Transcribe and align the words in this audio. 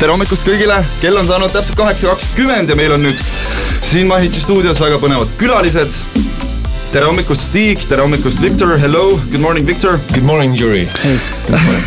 tere 0.00 0.10
hommikust 0.12 0.44
kõigile, 0.46 0.76
kell 1.00 1.16
on 1.16 1.26
saanud 1.28 1.52
täpselt 1.54 1.78
kaheksa 1.78 2.10
kakskümmend 2.12 2.68
ja 2.72 2.76
meil 2.78 2.92
on 2.96 3.04
nüüd 3.06 3.20
siin 3.86 4.08
Mahitsi 4.10 4.42
stuudios 4.42 4.80
väga 4.82 4.98
põnevad 5.00 5.30
külalised. 5.40 5.94
tere 6.92 7.04
hommikust, 7.08 7.48
Stig, 7.50 7.80
tere 7.88 8.02
hommikust, 8.04 8.40
Victor, 8.40 8.76
hello, 8.80 9.16
good 9.30 9.40
morning, 9.42 9.66
Victor. 9.66 9.98
Good 10.14 10.24
morning, 10.24 10.54
jury. 10.56 10.86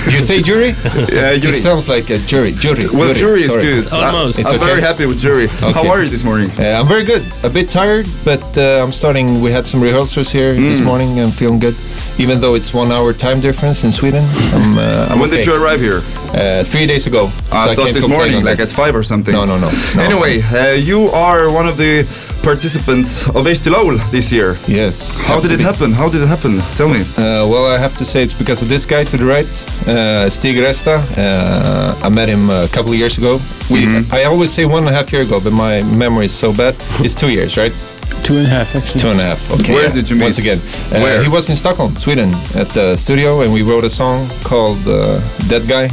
Do 0.05 0.11
you 0.13 0.21
say 0.21 0.39
jury? 0.41 0.75
Yeah, 1.11 1.31
It 1.35 1.43
Yuri. 1.43 1.53
sounds 1.59 1.87
like 1.87 2.09
a 2.13 2.17
jury. 2.27 2.51
Jury. 2.53 2.85
Well, 2.93 3.13
jury 3.13 3.41
is 3.41 3.53
sorry. 3.53 3.63
good. 3.65 3.87
Almost. 3.93 4.37
I, 4.39 4.41
It's 4.41 4.51
I'm 4.51 4.59
very 4.59 4.71
okay. 4.79 4.81
happy 4.87 5.05
with 5.05 5.19
jury. 5.19 5.47
How 5.47 5.69
Okay. 5.69 5.87
are 5.89 6.03
you 6.03 6.09
this 6.09 6.23
morning? 6.23 6.51
Uh, 6.59 6.79
I'm 6.79 6.87
very 6.87 7.03
good. 7.03 7.23
A 7.43 7.49
bit 7.49 7.69
tired, 7.69 8.07
but 8.23 8.43
uh, 8.57 8.83
I'm 8.83 8.91
starting. 8.91 9.41
We 9.41 9.51
had 9.51 9.65
some 9.65 9.81
rehearsals 9.81 10.29
here 10.31 10.53
Mm. 10.53 10.69
this 10.69 10.79
morning. 10.79 11.19
I'm 11.19 11.31
feeling 11.31 11.59
good, 11.59 11.75
even 12.19 12.39
though 12.41 12.53
it's 12.55 12.73
one 12.73 12.91
hour 12.91 13.13
time 13.13 13.39
difference 13.39 13.83
in 13.83 13.91
Sweden. 13.91 14.23
I'm, 14.53 14.77
uh, 14.77 15.07
I'm 15.09 15.19
when 15.19 15.29
okay. 15.29 15.37
did 15.37 15.45
you 15.47 15.55
arrive 15.55 15.79
here? 15.79 16.01
Uh, 16.33 16.63
three 16.63 16.85
days 16.85 17.07
ago. 17.07 17.29
so 17.29 17.33
I 17.51 17.73
thought 17.75 17.85
can't 17.85 17.93
this 17.93 18.07
morning, 18.07 18.43
like 18.43 18.59
at 18.59 18.67
five 18.67 18.95
or 18.95 19.03
something. 19.03 19.33
No, 19.33 19.45
no, 19.45 19.57
no. 19.57 19.71
no. 19.95 20.03
Anyway, 20.03 20.41
uh, 20.41 20.73
you 20.73 21.07
are 21.07 21.51
one 21.51 21.67
of 21.67 21.77
the 21.77 22.03
participants 22.43 23.23
of 23.27 23.45
Eesti 23.45 24.11
this 24.11 24.31
year. 24.31 24.55
Yes. 24.67 25.23
How 25.23 25.39
did 25.39 25.51
it 25.51 25.59
happen? 25.59 25.91
How 25.91 26.09
did 26.09 26.21
it 26.21 26.27
happen? 26.27 26.59
Tell 26.75 26.89
me. 26.89 27.01
Uh, 27.01 27.47
well, 27.47 27.65
I 27.65 27.77
have 27.77 27.95
to 27.97 28.05
say 28.05 28.23
it's 28.23 28.33
because 28.33 28.61
of 28.61 28.69
this 28.69 28.85
guy 28.85 29.03
to 29.05 29.17
the 29.17 29.25
right, 29.25 29.49
uh, 29.87 30.29
Stig 30.29 30.57
Rästa. 30.57 31.03
Uh, 31.17 31.95
I 32.03 32.09
met 32.09 32.29
him 32.29 32.49
a 32.49 32.67
couple 32.67 32.91
of 32.91 32.97
years 32.97 33.17
ago. 33.17 33.39
We, 33.69 33.79
Mm-hmm. 33.89 34.13
I 34.13 34.25
always 34.25 34.51
say 34.51 34.65
one 34.65 34.79
and 34.79 34.89
a 34.89 34.91
half 34.91 35.11
year 35.11 35.21
ago, 35.21 35.39
but 35.39 35.53
my 35.53 35.81
memory 35.83 36.25
is 36.25 36.33
so 36.33 36.51
bad. 36.53 36.75
It's 36.99 37.15
two 37.15 37.29
years, 37.31 37.57
right? 37.57 37.73
Two 38.23 38.37
and 38.37 38.45
a 38.47 38.49
half 38.49 38.75
actually. 38.75 38.99
Two 39.01 39.09
and 39.09 39.19
a 39.19 39.23
half. 39.23 39.41
Okay. 39.59 39.73
Where 39.73 39.89
did 39.91 40.09
you 40.09 40.15
meet? 40.15 40.23
Once 40.25 40.37
again, 40.37 40.59
uh, 40.93 41.01
Where? 41.01 41.21
he 41.23 41.29
was 41.29 41.49
in 41.49 41.55
Stockholm, 41.55 41.95
Sweden, 41.95 42.29
at 42.55 42.69
the 42.69 42.95
studio, 42.97 43.41
and 43.41 43.51
we 43.53 43.61
wrote 43.63 43.83
a 43.85 43.89
song 43.89 44.27
called 44.43 44.79
uh, 44.87 45.19
"Dead 45.47 45.67
Guy." 45.67 45.89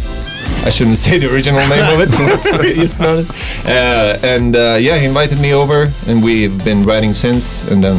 I 0.66 0.70
shouldn't 0.70 0.96
say 1.04 1.18
the 1.18 1.32
original 1.32 1.60
name 1.68 1.86
of 1.94 1.98
it. 2.04 2.10
you 2.76 2.86
know 3.04 3.16
it. 3.22 3.26
Uh, 3.66 4.16
and 4.26 4.54
uh, 4.56 4.76
yeah, 4.78 4.98
he 4.98 5.06
invited 5.06 5.38
me 5.40 5.52
over, 5.54 5.86
and 6.08 6.22
we've 6.22 6.62
been 6.64 6.82
writing 6.84 7.12
since. 7.14 7.66
And 7.70 7.82
then, 7.82 7.96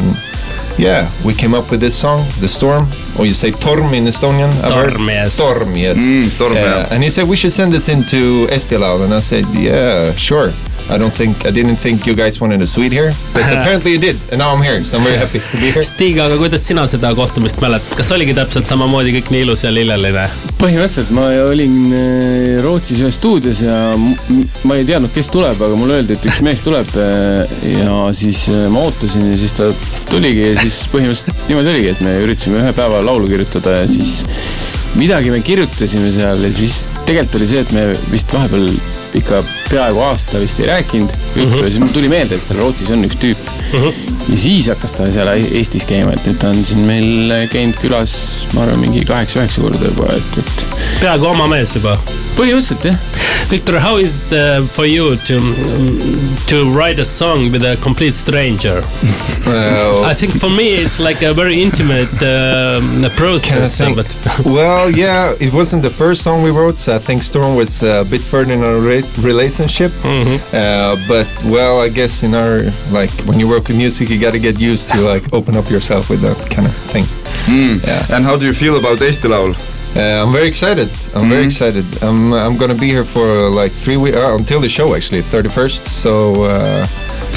yeah, 0.78 1.08
we 1.24 1.34
came 1.34 1.54
up 1.54 1.70
with 1.70 1.80
this 1.80 1.94
song, 1.98 2.24
"The 2.40 2.48
Storm," 2.48 2.86
or 3.18 3.26
you 3.26 3.34
say 3.34 3.50
"Torm" 3.50 3.92
in 3.94 4.04
Estonian. 4.04 4.52
Torm, 4.68 5.08
yes. 5.08 5.36
Torm, 5.38 5.74
yes. 5.76 5.98
Mm, 5.98 6.38
Torm, 6.38 6.52
Uh, 6.52 6.54
yeah. 6.54 6.88
and 6.92 7.02
he 7.02 7.10
said 7.10 7.28
we 7.28 7.36
should 7.36 7.52
send 7.52 7.72
this 7.72 7.88
into 7.88 8.46
Eesti 8.54 8.78
Laul, 8.78 9.02
and 9.04 9.12
I 9.12 9.20
said, 9.20 9.44
yeah, 9.52 10.12
sure. 10.14 10.52
I 10.90 10.96
don't 10.96 11.12
think 11.12 11.44
I 11.44 11.50
didn't 11.50 11.76
think 11.76 12.06
you 12.06 12.14
guys 12.14 12.40
wanted 12.40 12.62
a 12.62 12.66
suite 12.66 12.92
here, 12.92 13.12
but 13.34 13.42
apparently 13.56 13.92
you 13.92 13.98
did, 13.98 14.16
and 14.30 14.38
now 14.38 14.54
I'm 14.54 14.62
here, 14.62 14.82
so 14.82 14.98
I'm 14.98 15.04
very 15.04 15.18
happy 15.18 15.40
to 15.40 15.56
be 15.56 15.70
here. 15.70 15.82
Stig, 15.82 16.18
aga 16.18 16.38
kuidas 16.40 16.64
sina 16.64 16.86
seda 16.88 17.10
kohtumist 17.14 17.60
mäletad, 17.60 17.92
kas 17.98 18.12
oligi 18.16 18.36
täpselt 18.36 18.70
samamoodi 18.70 19.12
kõik 19.18 19.32
nii 19.34 19.44
ilus 19.46 19.66
ja 19.66 19.72
lilleline? 19.74 20.24
põhimõtteliselt 20.58 21.12
ma 21.14 21.28
olin 21.44 21.74
äh, 21.94 22.56
Rootsis 22.64 23.02
ühes 23.04 23.18
stuudios 23.20 23.60
ja 23.62 23.76
ma 23.98 24.78
ei 24.78 24.86
teadnud, 24.88 25.12
kes 25.14 25.28
tuleb, 25.30 25.60
aga 25.60 25.76
mulle 25.78 26.00
öeldi, 26.00 26.16
et 26.16 26.24
üks 26.26 26.40
mees 26.42 26.64
tuleb 26.64 26.96
äh, 26.98 27.52
ja 27.76 28.00
siis 28.16 28.46
äh, 28.50 28.64
ma 28.72 28.82
ootasin 28.88 29.28
ja 29.30 29.36
siis 29.38 29.54
ta 29.54 29.68
tuligi 30.10 30.48
ja 30.48 30.56
siis 30.64 30.80
põhimõtteliselt 30.90 31.44
niimoodi 31.50 31.74
oligi, 31.74 31.92
et 31.92 32.02
me 32.02 32.16
üritasime 32.24 32.62
ühe 32.64 32.72
päeva 32.74 33.04
laulu 33.06 33.30
kirjutada 33.30 33.82
ja 33.82 33.86
siis 33.92 34.22
midagi 34.98 35.30
me 35.30 35.42
kirjutasime 35.44 36.10
seal 36.16 36.42
ja 36.42 36.50
siis 36.54 36.78
tegelikult 37.06 37.38
oli 37.38 37.50
see, 37.52 37.62
et 37.62 37.76
me 37.76 37.84
vist 38.10 38.32
vahepeal 38.34 38.66
ikka 39.18 39.40
peaaegu 39.70 40.00
aasta 40.02 40.40
vist 40.42 40.60
ei 40.60 40.66
rääkinud 40.66 41.12
juttu 41.36 41.62
ja 41.62 41.68
siis 41.68 41.80
mul 41.80 41.92
tuli 41.94 42.08
meelde, 42.08 42.34
et 42.34 42.44
seal 42.44 42.60
Rootsis 42.60 42.90
on 42.94 43.04
üks 43.08 43.18
tüüp. 43.22 43.38
ja 44.28 44.38
siis 44.38 44.68
hakkas 44.72 44.92
ta 44.96 45.08
seal 45.12 45.32
Eestis 45.36 45.86
käima, 45.88 46.12
et 46.16 46.26
nüüd 46.26 46.40
ta 46.42 46.52
on 46.52 46.64
siin 46.64 46.84
meil 46.88 47.34
käinud 47.52 47.78
külas, 47.80 48.18
ma 48.54 48.66
arvan, 48.66 48.82
mingi 48.82 49.04
kaheksa-üheksa 49.08 49.64
korda 49.64 49.90
juba, 49.92 50.10
et, 50.16 50.42
et 50.42 50.66
peaaegu 51.02 51.32
oma 51.32 51.48
mees 51.52 51.76
juba. 51.78 51.98
põhimõtteliselt 52.36 52.92
jah. 52.92 53.00
Victor, 53.48 53.78
how 53.78 53.96
is 53.96 54.20
it 54.30 54.68
for 54.68 54.84
you 54.84 55.16
to 55.16 55.38
to 56.46 56.70
write 56.70 56.98
a 56.98 57.04
song 57.04 57.50
with 57.50 57.64
a 57.64 57.76
complete 57.76 58.12
stranger? 58.12 58.82
Uh, 59.46 60.02
I 60.04 60.12
think 60.12 60.32
for 60.38 60.50
me 60.50 60.74
it's 60.74 61.00
like 61.00 61.22
a 61.22 61.32
very 61.32 61.62
intimate 61.62 62.12
um, 62.22 63.00
process, 63.16 63.78
Kind 63.78 63.98
of 63.98 64.04
but 64.04 64.44
well, 64.44 64.90
yeah, 64.90 65.34
it 65.40 65.50
wasn't 65.54 65.82
the 65.82 65.90
first 65.90 66.22
song 66.22 66.42
we 66.42 66.50
wrote. 66.50 66.78
So 66.78 66.94
I 66.94 66.98
think 66.98 67.22
Storm 67.22 67.56
was 67.56 67.82
a 67.82 68.04
bit 68.04 68.20
further 68.20 68.52
in 68.52 68.62
our 68.62 68.78
re- 69.02 69.22
relationship. 69.32 69.92
Uh, 70.52 70.96
but 71.08 71.26
well, 71.44 71.80
I 71.80 71.88
guess 71.88 72.22
in 72.22 72.34
our 72.34 72.60
like 72.92 73.10
when 73.26 73.38
you 73.38 73.48
work 73.48 73.68
with 73.68 73.76
music, 73.76 74.08
you 74.10 74.18
got 74.20 74.32
to 74.32 74.38
get 74.38 74.60
used 74.60 74.88
to 74.90 75.00
like 75.00 75.32
open 75.32 75.56
up 75.56 75.70
yourself 75.70 76.08
with 76.10 76.20
that 76.20 76.36
kind 76.50 76.66
of 76.66 76.74
thing. 76.74 77.04
Yeah. 77.48 78.14
And 78.14 78.24
how 78.24 78.36
do 78.36 78.44
you 78.46 78.52
feel 78.54 78.76
about 78.78 78.98
Eesti 78.98 79.28
Laul? 79.28 79.54
Uh, 79.96 80.22
I'm 80.22 80.32
very 80.32 80.46
excited. 80.48 80.88
I'm 81.14 81.28
very 81.28 81.44
excited. 81.44 81.84
I'm 82.02 82.32
I'm 82.32 82.56
gonna 82.58 82.74
be 82.74 82.88
here 82.88 83.04
for 83.04 83.50
like 83.50 83.72
three 83.72 83.96
weeks 83.96 84.16
uh, 84.16 84.36
until 84.38 84.60
the 84.60 84.68
show 84.68 84.94
actually, 84.94 85.22
31st. 85.22 85.86
So 85.86 86.44
uh, 86.44 86.86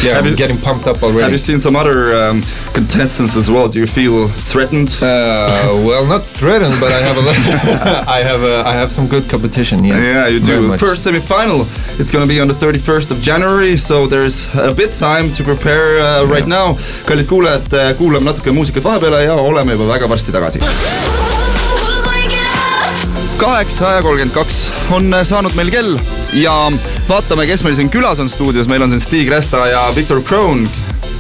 yeah, 0.03 0.13
Have 0.15 0.25
I'm 0.25 0.31
you- 0.31 0.37
getting 0.37 0.57
pumped 0.57 0.87
up 0.87 1.03
already. 1.03 1.21
Have 1.21 1.31
you 1.31 1.37
seen 1.37 1.59
some 1.61 1.75
other 1.75 2.15
um, 2.15 2.41
contestants 2.73 3.35
as 3.37 3.49
well? 3.49 3.67
Do 3.69 3.79
you 3.79 3.87
feel 3.87 4.27
threatened? 4.27 4.89
Uh, 5.01 5.83
well, 5.85 6.05
not 6.05 6.23
threatened, 6.23 6.79
but 6.79 6.91
I 6.91 7.01
have 7.07 7.17
a 7.17 7.21
lot. 7.21 7.35
I 8.17 8.19
have 8.23 8.41
a, 8.43 8.63
I 8.67 8.73
have 8.73 8.91
some 8.91 9.07
good 9.07 9.29
competition. 9.29 9.83
Yeah, 9.83 10.01
Yeah, 10.01 10.27
you 10.27 10.39
Very 10.39 10.61
do. 10.61 10.67
much. 10.67 10.79
First 10.79 11.03
semi-final. 11.03 11.65
It's 11.99 12.11
gonna 12.11 12.25
be 12.27 12.39
on 12.41 12.47
the 12.47 12.53
thirty-first 12.55 13.11
of 13.11 13.21
January, 13.21 13.77
so 13.77 14.07
there's 14.07 14.47
a 14.55 14.73
bit 14.73 14.91
time 14.99 15.31
to 15.33 15.43
prepare 15.43 15.99
uh, 15.99 16.25
right 16.25 16.47
now. 16.47 16.77
kallid 17.05 17.27
kuulajad, 17.27 17.95
kuulame 17.97 18.25
natuke 18.25 18.51
muusikat 18.51 18.83
vahepeale 18.83 19.23
ja 19.25 19.33
oleme 19.33 19.71
juba 19.73 19.85
väga 19.93 20.07
varsti 20.09 20.31
tagasi. 20.31 20.59
Who's 20.59 22.05
waking 22.07 22.39
up? 22.41 23.39
kaheksa 23.39 23.91
ja 23.95 24.01
kolmkümmend 24.01 24.33
kaks 24.33 24.65
on 24.91 25.13
äh, 25.13 25.23
saanud 25.25 25.55
meil 25.55 25.71
kell 25.71 25.97
ja 26.33 26.71
vaatame, 27.09 27.45
kes 27.49 27.63
meil 27.65 27.75
siin 27.75 27.89
külas 27.91 28.19
on 28.19 28.29
stuudios, 28.29 28.67
meil 28.71 28.81
on 28.85 28.89
siin 28.93 29.01
Stig 29.03 29.29
Resta 29.31 29.65
ja 29.67 29.81
Victor 29.95 30.21
Kroon. 30.23 30.67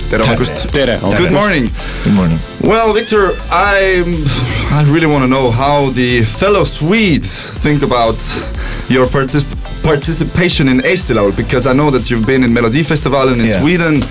tere 0.09 0.23
hommikust. 0.27 0.65
tere. 0.73 0.97
Good 1.17 1.31
morning. 1.31 1.69
Good 2.03 2.13
morning. 2.13 2.39
Well, 2.63 2.93
Victor, 2.93 3.31
I 3.51 4.03
I 4.71 4.83
really 4.91 5.07
want 5.07 5.23
to 5.23 5.27
know 5.27 5.51
how 5.51 5.89
the 5.95 6.23
fellow 6.25 6.63
Swedes 6.65 7.47
think 7.63 7.83
about 7.83 8.17
your 8.89 9.07
partic- 9.07 9.45
participation 9.83 10.67
in 10.69 10.81
Eesti 10.81 11.13
Laul 11.15 11.31
because 11.35 11.65
I 11.65 11.73
know 11.73 11.91
that 11.91 12.09
you've 12.11 12.25
been 12.25 12.43
in 12.43 12.53
Melody 12.53 12.83
Festival 12.83 13.29
in 13.33 13.39
Yeah. 13.45 13.61
Sweden, 13.61 14.03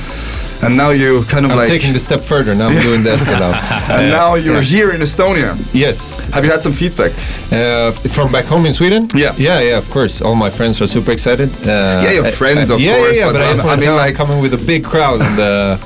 and 0.62 0.76
now 0.76 0.90
you 0.90 1.24
kind 1.24 1.44
of 1.44 1.50
I'm 1.52 1.58
like 1.58 1.68
taking 1.68 1.92
the 1.92 1.98
step 1.98 2.20
further 2.20 2.54
now. 2.54 2.68
I'm 2.68 2.82
doing 2.82 3.02
the 3.02 3.10
Eesti 3.10 3.34
Laul. 3.38 3.54
and 3.90 4.10
now 4.10 4.34
you're 4.34 4.60
here 4.62 4.92
in 4.92 5.00
Estonia. 5.00 5.56
Yes. 5.72 6.24
Have 6.34 6.44
you 6.44 6.50
had 6.50 6.62
some 6.62 6.72
feedback? 6.72 7.12
Uh, 7.52 7.92
from 7.92 8.30
back 8.32 8.44
home 8.46 8.66
in 8.66 8.72
Sweden? 8.72 9.08
Yeah. 9.14 9.34
Yeah, 9.38 9.60
yeah, 9.60 9.78
of 9.78 9.88
course. 9.90 10.20
All 10.22 10.34
my 10.34 10.50
friends 10.50 10.80
are 10.82 10.86
super 10.86 11.12
excited. 11.12 11.48
Uh, 11.66 12.02
Yeah, 12.04 12.12
your 12.12 12.30
friends, 12.32 12.70
I- 12.70 12.74
of 12.74 12.80
yeah, 12.80 12.96
course, 12.96 13.16
Yeah, 13.16 13.20
yeah, 13.20 13.26
but 13.28 13.32
but, 13.34 13.42
I 13.42 13.50
just 13.50 13.64
want 13.64 13.80
to 13.80 13.86
mean, 13.86 13.96
like- 13.96 14.14
coming 14.14 14.40
with 14.42 14.54
a 14.54 14.58
big 14.66 14.84
crowd 14.84 15.20
on 15.22 15.36
the 15.36 15.78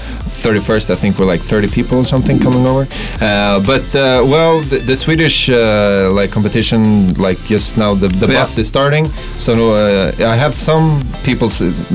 31st. 0.44 0.90
I 0.90 0.96
think 0.96 1.18
we're 1.18 1.30
like 1.34 1.40
30 1.40 1.68
people 1.68 1.98
or 1.98 2.04
something 2.04 2.38
coming 2.38 2.64
over. 2.66 2.86
Uh, 3.20 3.60
but, 3.64 3.84
uh, 3.94 4.22
well, 4.34 4.60
the, 4.70 4.78
the 4.78 4.96
Swedish 4.96 5.48
uh, 5.48 6.10
like 6.12 6.30
competition, 6.30 7.14
like 7.14 7.38
just 7.54 7.76
now 7.76 7.94
the, 7.94 8.08
the 8.08 8.26
Yeah. 8.26 8.40
bus 8.40 8.58
is 8.58 8.68
starting. 8.68 9.04
So 9.46 9.52
uh, 9.74 10.12
I 10.32 10.36
have 10.44 10.54
some 10.56 10.86
people 11.24 11.48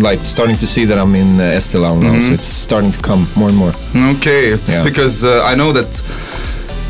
like 0.10 0.20
starting 0.24 0.58
to 0.64 0.68
see 0.68 0.86
that 0.90 0.98
I'm 0.98 1.14
in 1.16 1.30
uh, 1.40 1.58
Eesti 1.58 1.78
Laul 1.84 1.98
now. 2.02 2.10
Mm-hmm. 2.14 2.20
So 2.28 2.32
it's 2.38 2.48
starting 2.68 2.92
to 2.92 3.02
come 3.10 3.22
more 3.36 3.50
and 3.50 3.58
more. 3.64 3.74
Okay, 4.16 4.44
Yeah. 4.68 4.84
because 4.90 5.24
uh, 5.24 5.52
I 5.52 5.54
know 5.56 5.72
that 5.74 5.90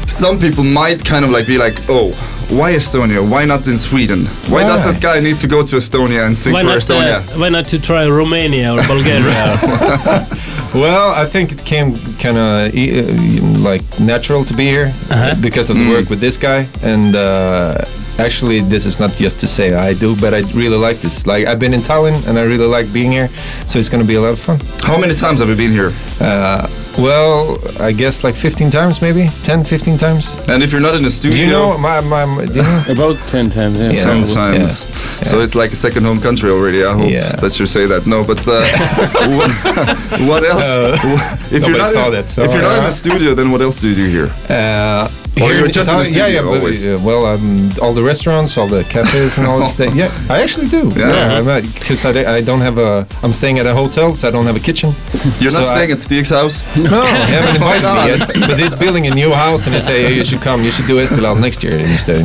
some 0.07 0.39
people 0.39 0.63
might 0.63 1.03
kind 1.05 1.23
of 1.25 1.31
like 1.31 1.45
be 1.45 1.57
like, 1.57 1.75
oh, 1.89 2.11
why 2.59 2.73
Estonia? 2.73 3.21
Why 3.33 3.45
not 3.45 3.67
in 3.67 3.77
Sweden? 3.77 4.21
Why 4.53 4.63
does 4.63 4.83
this 4.83 4.97
guy 4.97 5.19
need 5.19 5.37
to 5.39 5.47
go 5.47 5.59
to 5.63 5.75
Estonia 5.75 6.25
and 6.25 6.35
sing 6.35 6.53
why 6.53 6.61
for 6.63 6.69
not 6.69 6.77
Estonia? 6.81 7.17
uh, 7.19 7.39
why 7.39 7.49
not 7.49 7.65
to 7.65 7.77
try 7.79 8.07
Romania 8.07 8.73
or 8.73 8.81
Bulgaria? 8.87 9.45
Well, 10.73 11.09
I 11.11 11.25
think 11.25 11.51
it 11.51 11.63
came 11.65 11.95
kind 12.19 12.37
of 12.37 12.75
e- 12.75 12.99
uh, 13.01 13.59
like 13.69 13.81
natural 13.99 14.45
to 14.45 14.53
be 14.53 14.65
here 14.67 14.91
Uh-huh. 15.09 15.35
because 15.41 15.69
of 15.71 15.77
Mm. 15.77 15.87
the 15.87 15.93
work 15.95 16.09
with 16.09 16.19
this 16.19 16.37
guy. 16.37 16.67
And 16.83 17.15
uh, 17.15 17.73
actually, 18.19 18.61
this 18.61 18.85
is 18.85 18.99
not 18.99 19.11
just 19.17 19.39
to 19.39 19.47
say 19.47 19.73
I 19.73 19.93
do, 19.93 20.15
but 20.15 20.33
I 20.33 20.41
really 20.53 20.77
like 20.77 20.99
this. 21.01 21.25
Like 21.25 21.47
I've 21.47 21.59
been 21.59 21.73
in 21.73 21.81
Tallinn 21.81 22.15
and 22.27 22.37
I 22.37 22.43
really 22.43 22.67
like 22.67 22.87
being 22.93 23.11
here, 23.11 23.29
so 23.67 23.79
it's 23.79 23.89
gonna 23.89 24.03
be 24.03 24.15
a 24.15 24.21
lot 24.21 24.31
of 24.33 24.39
fun. 24.39 24.59
How 24.83 24.97
many 24.99 25.15
times 25.15 25.39
have 25.39 25.49
you 25.49 25.55
been 25.55 25.71
here? 25.71 25.91
Uh, 26.21 26.67
well, 26.99 27.57
I 27.79 27.91
guess 27.91 28.23
like 28.23 28.35
15 28.35 28.69
times, 28.69 29.01
maybe 29.01 29.27
10, 29.43 29.63
15 29.63 29.97
times. 29.97 30.35
And 30.49 30.61
if 30.63 30.71
you're 30.71 30.81
not 30.81 30.95
in 30.95 31.03
the 31.03 31.11
studio, 31.11 31.37
Do 31.37 31.41
you 31.43 31.49
know 31.51 31.77
my 31.77 32.01
my? 32.01 32.25
my 32.25 32.45
do 32.45 32.53
you 32.53 32.61
know? 32.63 32.83
About 32.89 33.17
ten 33.27 33.49
times 33.49 33.77
yeah. 33.77 33.91
Yeah. 33.91 34.03
ten 34.03 34.17
probably. 34.23 34.33
times. 34.59 34.77
So 35.29 35.41
it's 35.41 35.55
like 35.55 35.71
a 35.71 35.75
second 35.75 36.03
home 36.05 36.19
country 36.21 36.49
already. 36.49 36.83
I 36.83 36.93
hope 36.93 37.09
Yeah. 37.11 37.35
that 37.41 37.59
you 37.59 37.65
say 37.65 37.85
that. 37.87 38.05
No, 38.07 38.23
but 38.23 38.39
uh, 38.47 38.61
what, 39.37 39.51
what 40.29 40.43
else? 40.43 40.63
if 41.51 41.61
nobody 41.61 41.67
you're 41.67 41.77
not 41.77 41.87
saw 41.91 42.05
in, 42.07 42.11
that, 42.13 42.29
so, 42.29 42.43
if 42.43 42.51
you're 42.53 42.61
not 42.61 42.77
in 42.77 42.83
uh, 42.83 42.87
the 42.87 42.91
studio, 42.91 43.33
then 43.35 43.51
what 43.51 43.61
else 43.61 43.79
do 43.81 43.89
you 43.89 43.95
do 43.95 44.07
here? 44.09 44.29
Uh, 45.41 45.45
Or 45.45 45.53
you're 45.53 45.65
in 45.65 45.71
just 45.71 45.89
in 45.89 45.95
the 45.97 46.03
Italy- 46.03 46.17
yeah, 46.17 46.25
studio 46.25 46.41
yeah, 46.41 46.47
but, 46.51 46.59
always? 46.59 46.85
uh, 46.85 46.97
well, 47.09 47.25
um, 47.25 47.71
all 47.81 47.93
the 47.93 48.03
restaurants, 48.03 48.57
all 48.57 48.67
the 48.67 48.83
cafes, 48.83 49.37
and 49.37 49.45
all 49.47 49.59
this. 49.59 49.73
thing. 49.73 49.91
Yeah, 50.01 50.11
I 50.35 50.41
actually 50.43 50.67
do. 50.77 50.81
Yeah. 50.95 51.41
Yeah, 51.41 51.61
because 51.61 52.05
I, 52.05 52.11
I 52.37 52.41
don't 52.41 52.61
have 52.61 52.77
a. 52.77 53.05
I'm 53.23 53.33
staying 53.33 53.59
at 53.59 53.65
a 53.65 53.73
hotel, 53.73 54.15
so 54.15 54.27
I 54.27 54.31
don't 54.31 54.45
have 54.45 54.55
a 54.55 54.65
kitchen. 54.69 54.89
You're 55.41 55.51
not 55.57 55.63
So 55.65 55.71
I- 55.71 55.75
staying 55.75 55.91
at 55.95 56.01
Stig's 56.01 56.29
house? 56.39 56.55
No, 56.89 57.01
they 57.29 57.35
haven't 57.37 57.55
invited 57.61 57.83
Why 57.83 58.05
me 58.05 58.17
yet. 58.17 58.49
But 58.49 58.57
he's 58.59 58.75
building 58.83 59.05
a 59.11 59.13
new 59.21 59.31
house, 59.45 59.61
and 59.65 59.71
they 59.75 59.81
say, 59.81 59.97
hey, 60.07 60.13
you 60.19 60.23
should 60.29 60.41
come. 60.41 60.59
You 60.63 60.71
should 60.71 60.87
do 60.87 60.95
Eesti 61.03 61.19
Laul 61.25 61.37
next 61.39 61.63
year 61.63 61.77
instead. 61.93 62.21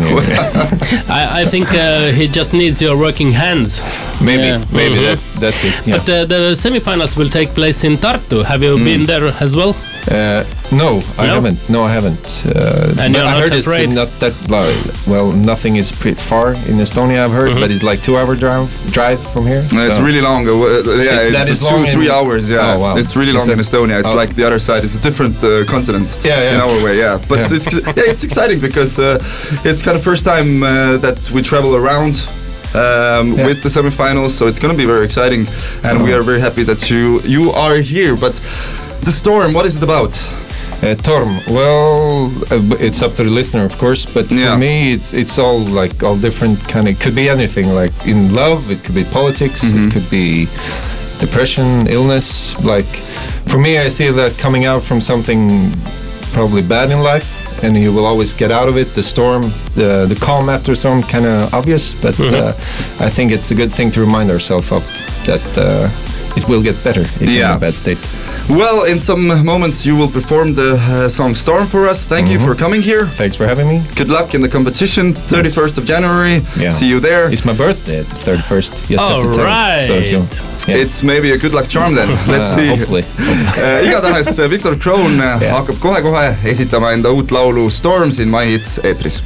I, 1.08 1.42
I 1.42 1.44
think 1.52 1.66
uh, 1.74 2.12
he 2.18 2.26
just 2.28 2.52
needs 2.52 2.80
your 2.80 2.96
working 3.06 3.32
hands. 3.32 3.80
maybe, 4.20 4.42
Yeah. 4.44 4.64
maybe 4.72 4.94
Mhm. 4.96 5.06
that, 5.06 5.20
that's 5.42 5.60
it. 5.64 5.74
Yeah. 5.86 5.96
But 5.98 6.06
uh, 6.10 6.24
the 6.32 6.40
semifinals 6.64 7.16
will 7.16 7.30
take 7.38 7.50
place 7.54 7.84
in 7.88 7.96
Tartu. 7.96 8.44
Have 8.44 8.62
you 8.62 8.74
Mm. 8.76 8.84
been 8.84 9.02
there 9.06 9.26
as 9.40 9.52
well? 9.56 9.72
Uh, 10.10 10.44
no, 10.72 11.00
I 11.18 11.26
No? 11.26 11.34
haven't. 11.36 11.58
No, 11.70 11.84
I 11.84 11.90
haven't. 11.98 12.26
Uh, 12.44 12.94
And 13.02 13.14
you're 13.14 13.24
I 13.24 13.40
heard 13.40 13.54
afraid? 13.54 13.84
it's 13.88 13.94
not 13.94 14.10
that 14.20 14.34
like, 14.50 14.76
well. 15.06 15.32
Nothing 15.32 15.76
is 15.76 15.90
pretty 15.92 16.20
far 16.20 16.48
in 16.70 16.76
Estonia. 16.84 17.24
I've 17.24 17.32
heard, 17.32 17.50
Mm-hmm. 17.50 17.60
but 17.60 17.70
it's 17.70 17.82
like 17.82 18.02
two-hour 18.02 18.34
drive 18.36 18.68
drive 18.92 19.18
from 19.32 19.46
here. 19.46 19.62
No, 19.72 19.80
it's 19.88 19.98
really 19.98 20.20
long. 20.20 20.42
Uh, 20.46 20.52
yeah, 20.52 21.20
It- 21.20 21.28
it's 21.28 21.36
that 21.38 21.48
is 21.48 21.60
two, 21.60 21.66
long 21.66 21.86
three 21.86 22.10
hours. 22.10 22.48
Yeah, 22.50 22.74
Oh, 22.74 22.78
wow. 22.80 22.96
it's 23.00 23.16
really 23.16 23.32
Is 23.36 23.46
long 23.46 23.50
in 23.58 23.64
Estonia. 23.64 23.96
It's 24.02 24.12
oh. 24.12 24.22
like 24.22 24.34
the 24.34 24.44
other 24.48 24.58
side. 24.58 24.84
It's 24.84 24.96
a 24.96 25.00
different 25.08 25.36
uh, 25.42 25.64
continent. 25.74 26.08
Yeah, 26.22 26.40
yeah. 26.42 26.54
In 26.54 26.60
our 26.60 26.76
way, 26.84 26.94
yeah. 26.98 27.18
But 27.28 27.38
Yeah. 27.38 27.56
it's 27.56 27.66
yeah, 27.98 28.12
it's 28.12 28.24
exciting 28.24 28.60
because 28.60 28.92
uh, 28.98 29.18
it's 29.70 29.82
kind 29.82 29.96
of 29.96 30.02
first 30.10 30.24
time 30.32 30.50
uh, 30.62 30.98
that 31.04 31.30
we 31.34 31.40
travel 31.42 31.72
around. 31.82 32.14
Um, 32.74 33.26
Yeah. 33.38 33.46
With 33.46 33.62
the 33.62 33.68
semifinals, 33.70 34.32
so 34.38 34.48
it's 34.48 34.58
gonna 34.62 34.74
be 34.84 34.88
very 34.94 35.04
exciting, 35.04 35.46
and 35.84 36.02
we 36.02 36.12
are 36.12 36.22
very 36.30 36.40
happy 36.40 36.64
that 36.64 36.90
you 36.90 37.20
you 37.34 37.52
are 37.64 37.76
here. 37.94 38.16
But 38.16 38.34
the 39.04 39.12
storm, 39.12 39.52
what 39.52 39.66
is 39.66 39.76
it 39.76 39.82
about? 39.82 40.12
Uh, 40.82 40.94
Torm. 40.96 41.40
Well, 41.48 42.26
uh, 42.50 42.76
it's 42.86 43.00
up 43.02 43.14
to 43.14 43.24
the 43.24 43.30
listener, 43.30 43.64
of 43.64 43.78
course. 43.78 44.04
But 44.04 44.30
Yeah. 44.30 44.52
for 44.52 44.58
me, 44.58 44.92
it's 44.92 45.12
it's 45.14 45.38
all 45.38 45.60
like 45.60 46.02
all 46.02 46.16
different 46.16 46.58
kind 46.68 46.88
of. 46.88 46.94
It 46.94 47.00
could 47.00 47.14
be 47.14 47.28
anything. 47.28 47.72
Like 47.74 47.92
in 48.06 48.34
love, 48.34 48.70
it 48.70 48.84
could 48.84 48.94
be 48.94 49.04
politics. 49.04 49.62
Mm-hmm. 49.64 49.84
It 49.88 49.92
could 49.94 50.10
be 50.10 50.46
depression, 51.18 51.86
illness. 51.86 52.54
Like 52.64 52.88
for 53.46 53.58
me, 53.58 53.78
I 53.78 53.88
see 53.88 54.10
that 54.10 54.36
coming 54.38 54.64
out 54.66 54.82
from 54.82 55.00
something 55.00 55.70
probably 56.32 56.62
bad 56.62 56.90
in 56.90 57.00
life, 57.00 57.62
and 57.64 57.76
you 57.76 57.92
will 57.92 58.04
always 58.06 58.34
get 58.34 58.50
out 58.50 58.68
of 58.68 58.76
it. 58.76 58.88
The 58.94 59.02
storm, 59.02 59.42
the 59.76 60.06
the 60.08 60.16
calm 60.20 60.48
after 60.48 60.74
storm, 60.74 61.02
kind 61.02 61.24
of 61.26 61.54
obvious. 61.54 61.94
But 62.02 62.14
Mm-hmm. 62.16 62.34
uh, 62.34 63.06
I 63.06 63.10
think 63.10 63.30
it's 63.32 63.50
a 63.50 63.54
good 63.54 63.72
thing 63.72 63.90
to 63.92 64.00
remind 64.00 64.30
ourselves 64.30 64.70
of 64.72 64.84
that. 65.26 65.42
Uh, 65.56 65.88
it 66.36 66.48
will 66.48 66.62
get 66.62 66.82
better 66.84 67.00
if 67.02 67.30
you're 67.32 67.46
in 67.52 67.56
a 67.56 67.60
bad 67.60 67.74
state. 67.76 67.98
Well, 68.48 68.84
in 68.84 68.98
some 68.98 69.26
moments 69.44 69.86
you 69.86 69.96
will 69.96 70.08
perform 70.08 70.54
the 70.54 70.74
uh, 70.76 71.08
song 71.08 71.34
"Storm" 71.34 71.66
for 71.66 71.88
us. 71.88 72.04
Thank 72.06 72.28
you 72.28 72.38
Mm-hmm. 72.38 72.46
for 72.46 72.54
coming 72.54 72.82
here. 72.82 73.06
Thanks 73.06 73.36
for 73.36 73.46
having 73.46 73.66
me. 73.66 73.80
Good 73.96 74.08
luck 74.10 74.34
in 74.34 74.40
the 74.42 74.48
competition, 74.48 75.14
31st 75.14 75.78
of 75.78 75.84
January. 75.86 76.42
Yeah. 76.60 76.70
See 76.70 76.86
you 76.88 77.00
there. 77.00 77.32
It's 77.32 77.44
my 77.46 77.54
birthday, 77.56 78.02
the 78.02 78.14
31st. 78.14 78.88
Just 78.88 79.04
All 79.04 79.22
after 79.22 79.34
10. 79.34 79.44
right. 79.44 79.82
So 79.82 79.94
it's. 79.94 80.10
Yeah. 80.68 80.76
It's 80.76 81.02
maybe 81.02 81.32
a 81.32 81.38
good 81.38 81.52
luck 81.54 81.68
charm 81.68 81.94
then. 81.94 82.08
Let's 82.34 82.52
Uh, 82.52 82.56
see. 82.56 82.66
Hopefully. 82.68 83.02
Uh, 83.64 83.86
igatahes 83.86 84.38
uh, 84.38 84.48
Victor 84.48 84.76
Crone 84.76 85.20
uh, 85.20 85.38
Yeah. 85.40 85.52
hakkab 85.56 85.76
kohe-kohe 85.80 86.36
esitama 86.50 86.92
enda 86.92 87.08
uut 87.16 87.30
laulu 87.30 87.70
Storm 87.70 88.12
siin 88.12 88.28
My 88.30 88.44
Hits 88.46 88.78
eetris. 88.82 89.16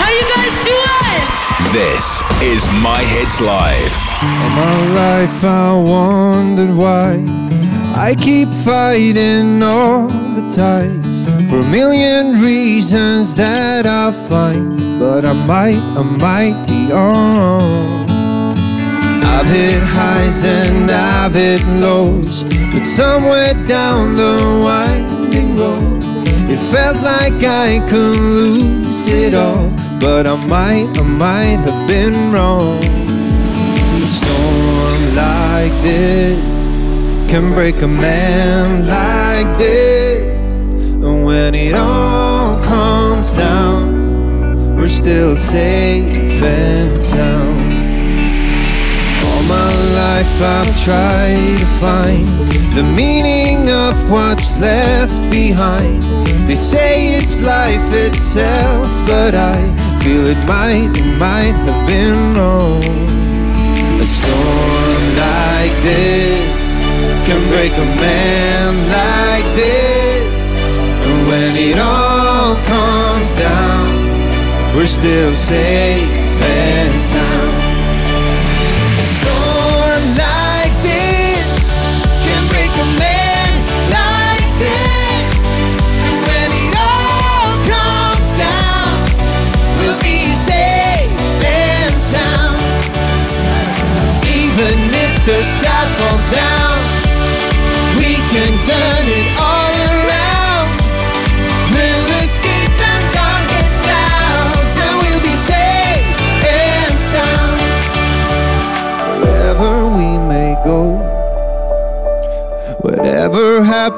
How 0.00 0.10
you 0.18 0.24
guys 0.36 0.54
doing? 0.72 1.22
This 1.72 2.04
is 2.52 2.66
My 2.82 3.00
Hits 3.14 3.40
Live. 3.40 4.03
All 4.22 4.50
my 4.50 4.76
life 4.94 5.44
I 5.44 5.72
wondered 5.74 6.74
why 6.74 7.44
I 7.96 8.14
keep 8.14 8.48
fighting 8.48 9.62
all 9.62 10.08
the 10.08 10.48
tides 10.48 11.22
for 11.50 11.60
a 11.60 11.68
million 11.70 12.40
reasons 12.40 13.34
that 13.36 13.86
I 13.86 14.12
find, 14.12 14.78
but 14.98 15.24
I 15.24 15.32
might, 15.32 15.82
I 15.96 16.02
might 16.02 16.66
be 16.66 16.92
on. 16.92 18.10
I've 19.22 19.46
hit 19.46 19.80
highs 19.82 20.44
and 20.44 20.90
I've 20.90 21.34
hit 21.34 21.64
lows, 21.80 22.44
but 22.72 22.84
somewhere 22.84 23.54
down 23.68 24.16
the 24.16 24.36
winding 24.64 25.56
road, 25.56 26.02
it 26.50 26.58
felt 26.72 26.96
like 26.96 27.42
I 27.42 27.84
could 27.88 28.16
lose 28.16 29.12
it 29.12 29.34
all, 29.34 29.70
but 30.00 30.26
I 30.26 30.36
might, 30.46 30.98
I 30.98 31.02
might 31.02 31.60
have 31.66 31.88
been 31.88 32.32
wrong. 32.32 33.03
Like 35.54 35.82
this 35.82 36.40
can 37.30 37.54
break 37.54 37.80
a 37.80 37.86
man 37.86 38.88
like 38.88 39.56
this. 39.56 40.52
And 40.54 41.24
when 41.24 41.54
it 41.54 41.74
all 41.74 42.60
comes 42.64 43.30
down, 43.32 44.74
we're 44.76 44.88
still 44.88 45.36
safe 45.36 46.42
and 46.42 47.00
sound. 47.00 47.72
All 49.26 49.42
my 49.58 49.72
life 50.02 50.34
I've 50.56 50.74
tried 50.82 51.56
to 51.62 51.68
find 51.78 52.26
the 52.74 52.82
meaning 52.96 53.70
of 53.70 53.94
what's 54.10 54.58
left 54.58 55.22
behind. 55.30 56.02
They 56.48 56.56
say 56.56 57.14
it's 57.14 57.40
life 57.40 57.88
itself, 58.06 58.88
but 59.06 59.36
I 59.36 59.56
feel 60.02 60.26
it 60.26 60.42
might, 60.48 60.90
it 60.98 61.18
might 61.26 61.56
have 61.68 61.86
been 61.86 62.34
wrong. 62.34 62.82
A 64.02 64.04
storm 64.04 64.73
this 65.82 66.74
can 67.26 67.40
break 67.50 67.72
a 67.72 67.88
man 68.00 68.72
like 68.88 69.48
this. 69.56 70.52
And 70.52 71.26
when 71.28 71.56
it 71.56 71.78
all 71.78 72.56
comes 72.66 73.34
down, 73.34 74.76
we're 74.76 74.86
still 74.86 75.34
safe 75.34 76.40
and 76.42 77.00
sound. 77.00 77.53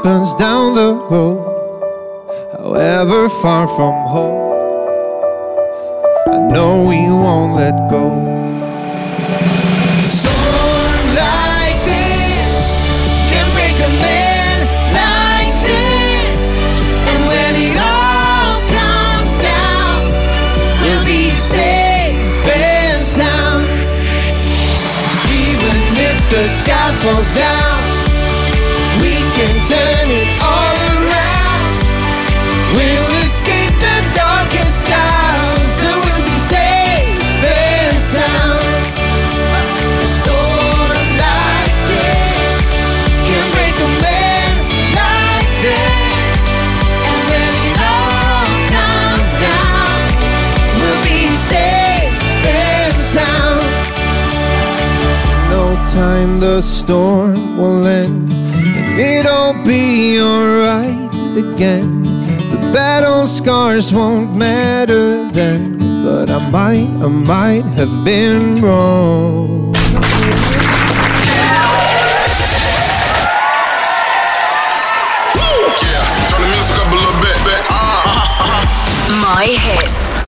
Happens 0.06 0.34
down 0.36 0.74
the 0.76 0.94
road, 1.10 1.42
however 2.52 3.28
far 3.28 3.66
from 3.66 3.92
home, 4.06 4.52
I 6.28 6.38
know 6.52 6.86
we 6.88 7.10
won't 7.10 7.56
let 7.56 7.74
go. 7.90 8.06
Storm 10.06 11.02
like 11.18 11.78
this 11.90 12.62
can 13.30 13.46
break 13.50 13.74
a 13.82 13.90
man 14.06 14.56
like 14.94 15.54
this. 15.66 16.46
And 17.10 17.20
when 17.26 17.52
it 17.66 17.78
all 17.82 18.62
comes 18.78 19.34
down, 19.42 20.06
we'll 20.82 21.04
be 21.04 21.34
safe 21.34 22.46
and 22.46 23.02
sound. 23.02 23.66
Even 25.26 25.76
if 25.98 26.16
the 26.30 26.44
sky 26.46 26.92
falls 27.02 27.34
down, 27.34 27.95
can 29.36 29.54
turn 29.68 30.10
it 30.10 30.42
all 30.42 30.45
again. 61.36 62.02
The 62.50 62.56
battle 62.72 63.26
scars 63.26 63.92
won't 63.92 64.34
matter 64.34 65.28
then, 65.30 65.78
but 66.04 66.30
I 66.30 66.50
might, 66.50 66.88
I 67.04 67.08
might 67.08 67.64
have 67.76 68.04
been 68.04 68.62
wrong. 68.62 69.72
My 79.08 79.44
hits. 79.48 80.15